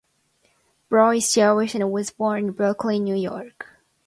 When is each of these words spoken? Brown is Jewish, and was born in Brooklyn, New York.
Brown 0.89 1.17
is 1.17 1.31
Jewish, 1.31 1.75
and 1.75 1.91
was 1.91 2.09
born 2.09 2.39
in 2.45 2.51
Brooklyn, 2.53 3.03
New 3.03 3.13
York. 3.13 3.67